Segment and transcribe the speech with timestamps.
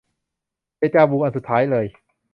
[0.77, 1.85] เดจาวู อันสุดท้ายเลย